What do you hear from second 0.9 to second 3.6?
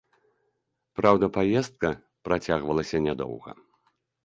Праўда, паездка працягвалася нядоўга.